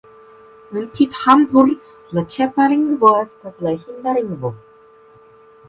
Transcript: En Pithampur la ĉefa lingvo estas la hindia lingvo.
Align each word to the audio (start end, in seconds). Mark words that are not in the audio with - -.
En 0.79 0.87
Pithampur 0.95 1.65
la 2.17 2.25
ĉefa 2.37 2.67
lingvo 2.73 3.13
estas 3.21 3.63
la 3.67 3.77
hindia 3.85 4.17
lingvo. 4.19 4.55